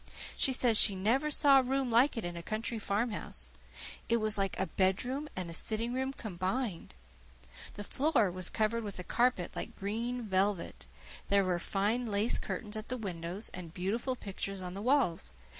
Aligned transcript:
She 0.35 0.51
says 0.51 0.79
she 0.79 0.95
never 0.95 1.29
saw 1.29 1.59
a 1.59 1.61
room 1.61 1.91
like 1.91 2.17
it 2.17 2.25
in 2.25 2.35
a 2.35 2.41
country 2.41 2.79
farmhouse. 2.79 3.51
It 4.09 4.17
was 4.17 4.35
like 4.35 4.59
a 4.59 4.65
bed 4.65 5.05
room 5.05 5.29
and 5.35 5.55
sitting 5.55 5.93
room 5.93 6.11
combined. 6.11 6.95
The 7.75 7.83
floor 7.83 8.31
was 8.31 8.49
covered 8.49 8.83
with 8.83 8.97
a 8.97 9.03
carpet 9.03 9.51
like 9.55 9.77
green 9.77 10.23
velvet. 10.23 10.87
There 11.29 11.45
were 11.45 11.59
fine 11.59 12.07
lace 12.07 12.39
curtains 12.39 12.75
at 12.75 12.87
the 12.87 12.97
windows 12.97 13.49
and 13.53 13.75
beautiful 13.75 14.15
pictures 14.15 14.63
on 14.63 14.73
the 14.73 14.81
walls. 14.81 15.33